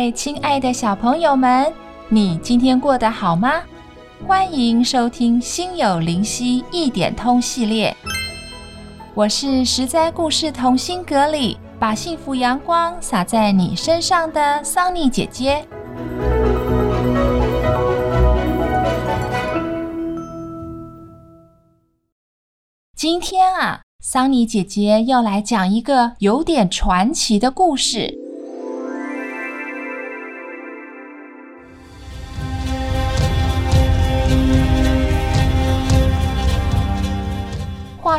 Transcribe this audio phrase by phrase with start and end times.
[0.00, 1.70] 位亲爱的小朋友们，
[2.08, 3.60] 你今天过得好吗？
[4.26, 7.94] 欢迎收听《心有灵犀一点通》系列。
[9.12, 15.68] 我是十灾故事同心阁里把幸福阳光洒在你身上的桑尼姐姐。
[22.96, 28.29] 今天啊，桑尼姐姐要来讲一个有点传奇的故事。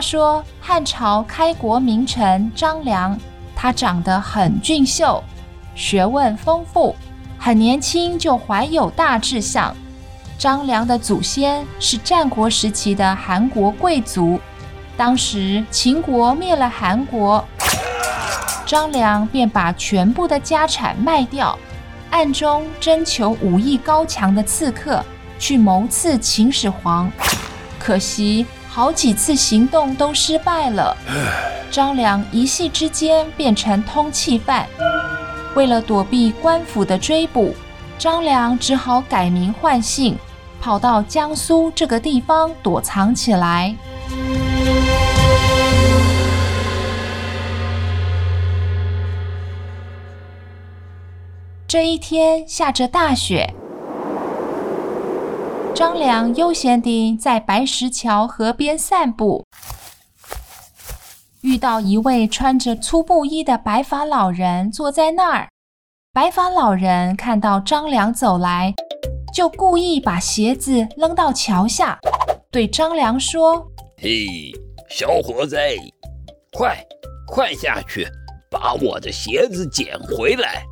[0.00, 3.18] 说汉朝开国名臣张良，
[3.54, 5.22] 他长得很俊秀，
[5.74, 6.96] 学问丰富，
[7.38, 9.74] 很年轻就怀有大志向。
[10.38, 14.40] 张良的祖先是战国时期的韩国贵族，
[14.96, 17.44] 当时秦国灭了韩国，
[18.64, 21.58] 张良便把全部的家产卖掉，
[22.10, 25.04] 暗中征求武艺高强的刺客
[25.38, 27.10] 去谋刺秦始皇，
[27.78, 28.46] 可惜。
[28.72, 30.96] 好几次行动都失败了，
[31.72, 34.64] 张良一夕之间变成通缉犯。
[35.56, 37.52] 为了躲避官府的追捕，
[37.98, 40.16] 张良只好改名换姓，
[40.60, 43.74] 跑到江苏这个地方躲藏起来。
[51.66, 53.52] 这一天下着大雪。
[55.80, 59.42] 张良悠闲地在白石桥河边散步，
[61.40, 65.48] 遇到一位穿着粗布衣的白发老人坐在那儿。
[66.12, 68.74] 白发老人看到张良走来，
[69.34, 71.98] 就故意把鞋子扔到桥下，
[72.52, 74.52] 对张良说：“嘿，
[74.90, 75.56] 小伙子，
[76.52, 76.76] 快
[77.26, 78.06] 快下去，
[78.50, 80.62] 把我的鞋子捡回来。”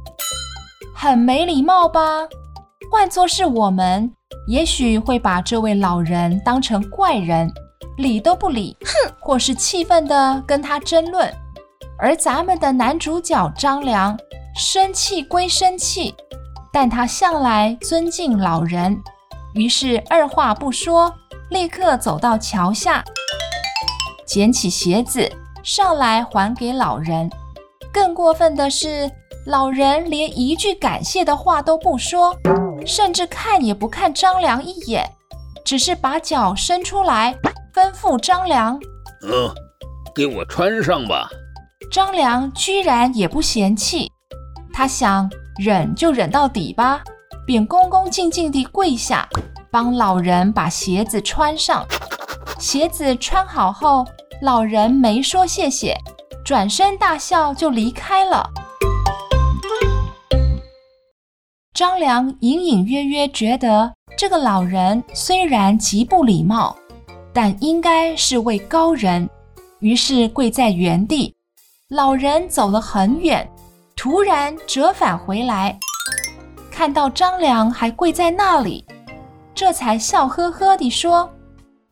[0.94, 2.28] 很没礼貌吧？
[2.90, 4.10] 换作是我们。
[4.46, 7.52] 也许会把这位老人当成怪人，
[7.98, 11.30] 理都不理，哼，或是气愤地跟他争论。
[11.98, 14.18] 而咱们的男主角张良，
[14.56, 16.14] 生气归生气，
[16.72, 18.98] 但他向来尊敬老人，
[19.54, 21.12] 于是二话不说，
[21.50, 23.04] 立刻走到桥下，
[24.26, 25.30] 捡起鞋子
[25.62, 27.30] 上来还给老人。
[27.92, 29.10] 更过分的是，
[29.44, 32.34] 老人连一句感谢的话都不说。
[32.88, 35.08] 甚至看也不看张良一眼，
[35.64, 37.36] 只是把脚伸出来，
[37.74, 38.80] 吩咐张良
[39.22, 39.54] ：“嗯，
[40.14, 41.28] 给我穿上吧。”
[41.92, 44.10] 张良居然也不嫌弃，
[44.72, 47.02] 他想忍就忍到底吧，
[47.46, 49.28] 便恭恭敬敬地跪下，
[49.70, 51.86] 帮老人把鞋子穿上。
[52.58, 54.06] 鞋子穿好后，
[54.42, 55.96] 老人没说谢谢，
[56.44, 58.50] 转身大笑就离开了。
[61.78, 66.76] 张良隐隐约约觉得这个老人虽然极不礼貌，
[67.32, 69.30] 但应该是位高人，
[69.78, 71.32] 于是跪在原地。
[71.88, 73.48] 老人走了很远，
[73.94, 75.78] 突然折返回来，
[76.68, 78.84] 看到张良还跪在那里，
[79.54, 81.32] 这才笑呵呵地说：“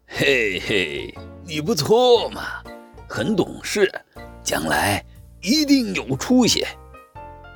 [0.08, 1.14] 嘿嘿，
[1.44, 2.42] 你不错嘛，
[3.06, 3.88] 很懂事，
[4.42, 5.00] 将来
[5.42, 6.66] 一定有出息。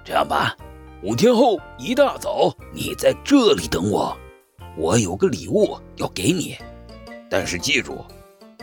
[0.04, 0.56] 这样吧。”
[1.02, 4.14] 五天后一大早，你在这里等我。
[4.76, 6.58] 我有个礼物要给你，
[7.30, 8.04] 但是记住，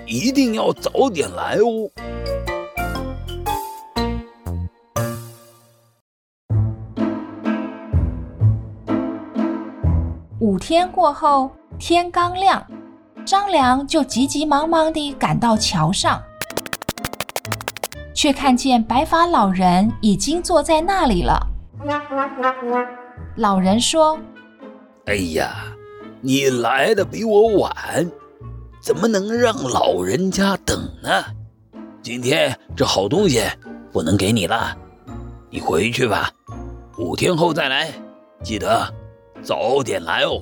[0.06, 1.90] 一定要早点来哦。
[10.40, 11.50] 五天过后，
[11.80, 12.64] 天刚亮，
[13.26, 16.22] 张良就急急忙忙地赶到桥上，
[18.14, 21.57] 却看见白发老人已经坐在那里了。
[23.36, 24.20] 老人说
[25.08, 25.56] ：“哎呀，
[26.22, 28.12] 你来的比我晚，
[28.82, 31.24] 怎么能让老人家等呢？
[32.02, 33.42] 今天这好东西
[33.92, 34.76] 不能给你了，
[35.50, 36.30] 你回去吧，
[36.98, 37.90] 五天后再来，
[38.44, 38.94] 记得
[39.42, 40.42] 早点来哦。”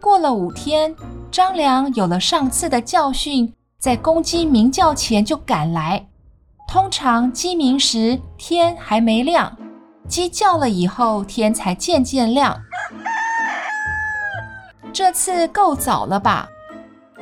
[0.00, 0.94] 过了五天，
[1.30, 6.08] 张良有了上次的教训，在公鸡鸣叫前就赶来。
[6.66, 9.56] 通常鸡鸣时天还没亮，
[10.08, 12.56] 鸡叫了以后天才渐渐亮。
[14.92, 16.48] 这次够早了吧？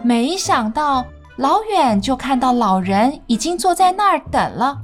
[0.02, 1.04] 没想到
[1.36, 4.78] 老远就看到老人已经坐在那儿等了。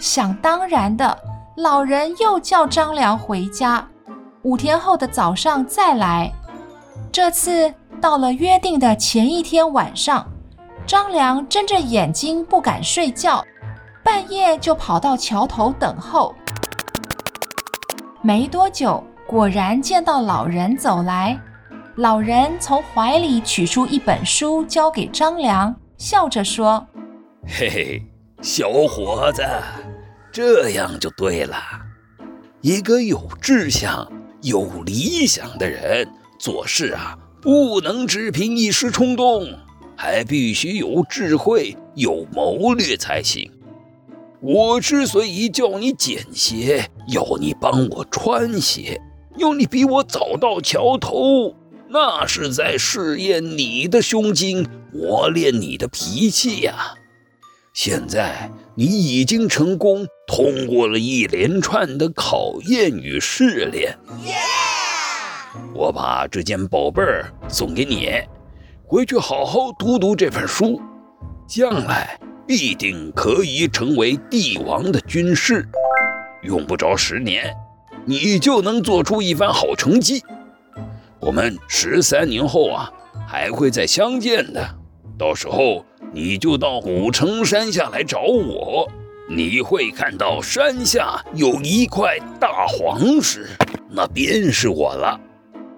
[0.00, 1.16] 想当然的，
[1.56, 3.86] 老人又叫张良回家，
[4.42, 6.32] 五天后的早上再来。
[7.12, 10.26] 这次到了约定的前一天晚上，
[10.86, 13.42] 张良睁着眼睛不敢睡觉。
[14.02, 16.34] 半夜就跑到桥头等候，
[18.26, 21.40] 没多久，果然见到老人走来。
[21.94, 26.84] 老人从怀里取出一本书，交给张良，笑着说
[27.46, 28.02] ：“嘿嘿，
[28.42, 29.44] 小伙子，
[30.32, 31.56] 这样就对了。
[32.62, 34.10] 一个有志向、
[34.42, 39.46] 有理想的人，做事啊，不能只凭一时冲动，
[39.96, 43.48] 还必须有智慧、有谋略才行。”
[44.40, 49.00] 我之所以叫你捡鞋，要你帮我穿鞋，
[49.36, 51.54] 要你比我早到桥头，
[51.88, 56.94] 那是在试验你的胸襟，磨练你的脾气呀。
[57.72, 63.98] 现在你已经成功通过了一连串的考验与试炼。
[65.74, 68.10] 我把这件宝贝儿送给你，
[68.84, 70.80] 回去好好读读这本书，
[71.48, 72.18] 将来。
[72.46, 75.66] 必定可以成为帝王的军师，
[76.42, 77.52] 用不着十年，
[78.04, 80.22] 你就能做出一番好成绩。
[81.18, 82.88] 我们十三年后啊，
[83.26, 84.64] 还会再相见的。
[85.18, 88.88] 到时候你就到古城山下来找我，
[89.28, 93.48] 你会看到山下有一块大黄石，
[93.90, 95.18] 那便是我了。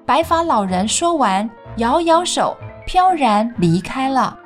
[0.04, 1.48] 白发老人说完，
[1.78, 2.54] 摇摇手，
[2.86, 4.37] 飘然离开了。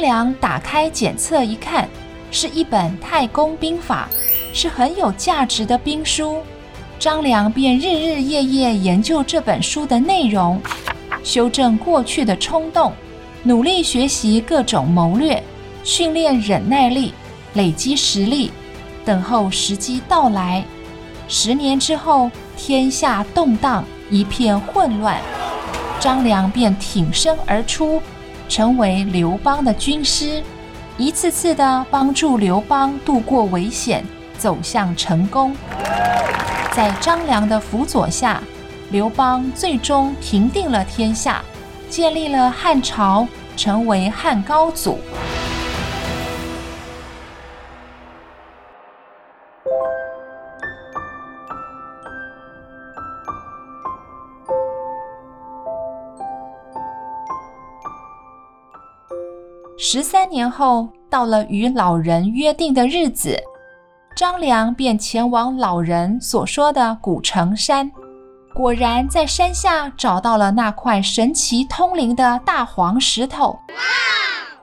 [0.00, 1.86] 张良打开检测一看，
[2.30, 4.08] 是一本《太公兵法》，
[4.58, 6.38] 是很有价值的兵书。
[6.98, 10.58] 张良便日日夜夜研究这本书的内容，
[11.22, 12.94] 修正过去的冲动，
[13.42, 15.42] 努力学习各种谋略，
[15.84, 17.12] 训练忍耐力，
[17.52, 18.50] 累积实力，
[19.04, 20.64] 等候时机到来。
[21.28, 25.20] 十年之后，天下动荡，一片混乱，
[26.00, 28.00] 张良便挺身而出。
[28.50, 30.42] 成为刘邦的军师，
[30.98, 34.04] 一次次的帮助刘邦度过危险，
[34.36, 35.54] 走向成功。
[36.72, 38.42] 在张良的辅佐下，
[38.90, 41.40] 刘邦最终平定了天下，
[41.88, 43.24] 建立了汉朝，
[43.56, 44.98] 成为汉高祖。
[59.92, 63.36] 十三年后，到了与老人约定的日子，
[64.14, 67.90] 张良便前往老人所说的古城山。
[68.54, 73.58] 果然，在山下找到了那块神奇通灵的大黄石头。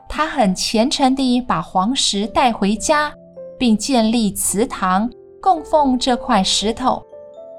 [0.08, 3.12] 他很虔诚地把黄石带回家，
[3.60, 5.10] 并建立祠堂，
[5.42, 7.04] 供奉这块石头。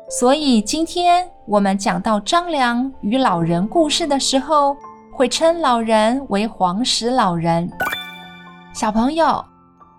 [0.09, 4.75] 所以，今天我们讲到张良与老人故事的时候，
[5.19, 7.69] 会称老人为黄石老人。
[8.73, 9.45] 小朋友，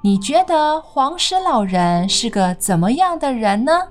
[0.02, 3.90] 你觉得黄石老人是个怎么样的人呢？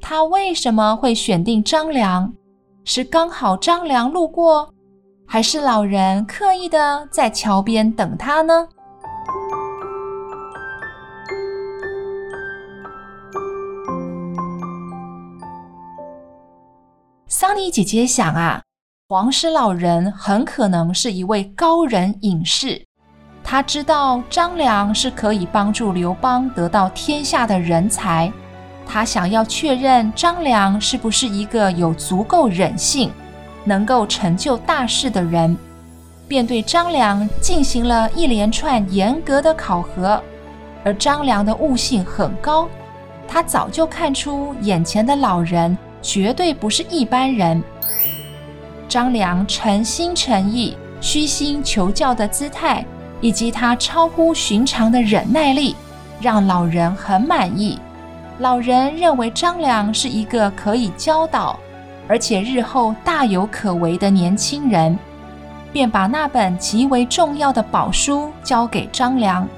[0.00, 2.32] 他为什么会选定张良？
[2.84, 4.72] 是刚好张良路过，
[5.26, 8.68] 还是老人刻意的在桥边等他呢？
[17.26, 18.62] 桑尼姐姐想啊。
[19.12, 22.82] 黄石老人很可能是一位高人隐士，
[23.44, 28.32] 他知道张良是可以帮助刘邦得到天下的人才，
[28.86, 33.10] 他想要确认张良是不是一个有足够忍性、
[33.64, 35.54] 能够成就大事的人，
[36.26, 40.18] 便对张良进行了一连串严格的考核。
[40.82, 42.66] 而张良的悟性很高，
[43.28, 47.62] 他早就看出眼前的老人绝对不是一般人。
[48.92, 52.84] 张良诚心诚意、虚心求教的姿态，
[53.22, 55.74] 以及他超乎寻常的忍耐力，
[56.20, 57.80] 让老人很满意。
[58.36, 61.58] 老人认为张良是一个可以教导，
[62.06, 64.98] 而且日后大有可为的年轻人，
[65.72, 69.48] 便把那本极为重要的宝书交给张良。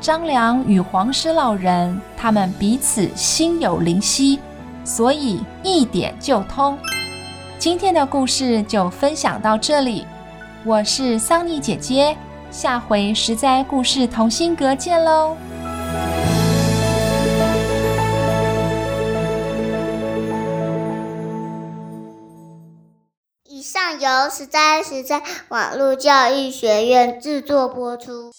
[0.00, 4.38] 张良与黄石老人，他们彼此心有灵犀。
[4.84, 6.78] 所以一点就通。
[7.60, 10.06] 今天的故事就分享到这里，
[10.64, 12.16] 我是桑尼姐姐，
[12.50, 15.36] 下回实在故事同心阁见喽。
[23.44, 28.32] 以上由实在实在网络教育学院制作播出。